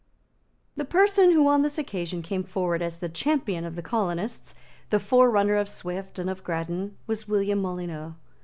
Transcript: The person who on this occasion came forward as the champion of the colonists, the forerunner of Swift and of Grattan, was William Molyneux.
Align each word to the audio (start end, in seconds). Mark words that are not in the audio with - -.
The 0.77 0.83
person 0.83 1.29
who 1.31 1.47
on 1.47 1.61
this 1.61 1.77
occasion 1.77 2.23
came 2.23 2.41
forward 2.43 2.81
as 2.81 2.97
the 2.97 3.07
champion 3.07 3.63
of 3.65 3.75
the 3.75 3.83
colonists, 3.83 4.55
the 4.89 4.99
forerunner 4.99 5.57
of 5.57 5.69
Swift 5.69 6.17
and 6.17 6.27
of 6.27 6.43
Grattan, 6.43 6.97
was 7.05 7.27
William 7.27 7.61
Molyneux. 7.61 8.13